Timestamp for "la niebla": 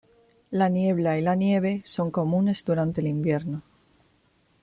0.49-1.19